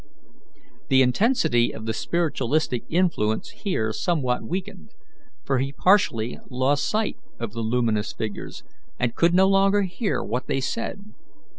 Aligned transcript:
The 0.89 1.03
intensity 1.03 1.71
of 1.71 1.85
the 1.85 1.93
spiritualistic 1.93 2.85
influence 2.89 3.49
here 3.51 3.93
somewhat 3.93 4.41
weakened, 4.41 4.89
for 5.45 5.59
he 5.59 5.71
partially 5.73 6.39
lost 6.49 6.89
sight 6.89 7.17
of 7.39 7.53
the 7.53 7.61
luminous 7.61 8.11
figures, 8.11 8.63
and 8.97 9.13
could 9.13 9.35
no 9.35 9.47
longer 9.47 9.83
hear 9.83 10.23
what 10.23 10.47
they 10.47 10.59
said. 10.59 11.13